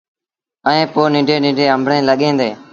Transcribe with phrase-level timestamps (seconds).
[0.67, 2.55] ائيٚݩ پو ننڍيٚݩ ننڍيٚݩ آݩبڙيٚن لڳيٚن ديٚݩ۔